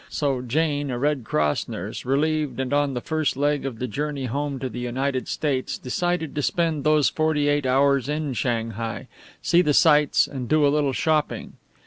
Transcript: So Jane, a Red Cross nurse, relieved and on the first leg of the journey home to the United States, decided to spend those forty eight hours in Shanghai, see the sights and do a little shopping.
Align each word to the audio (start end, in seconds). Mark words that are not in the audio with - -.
So 0.09 0.41
Jane, 0.41 0.89
a 0.89 0.97
Red 0.97 1.23
Cross 1.25 1.67
nurse, 1.67 2.05
relieved 2.05 2.59
and 2.59 2.73
on 2.73 2.95
the 2.95 3.01
first 3.01 3.37
leg 3.37 3.67
of 3.67 3.77
the 3.77 3.85
journey 3.85 4.25
home 4.25 4.57
to 4.57 4.67
the 4.67 4.79
United 4.79 5.27
States, 5.27 5.77
decided 5.77 6.33
to 6.33 6.41
spend 6.41 6.83
those 6.83 7.07
forty 7.09 7.47
eight 7.47 7.67
hours 7.67 8.09
in 8.09 8.33
Shanghai, 8.33 9.07
see 9.43 9.61
the 9.61 9.75
sights 9.75 10.25
and 10.25 10.49
do 10.49 10.65
a 10.65 10.73
little 10.73 10.93
shopping. 10.93 11.53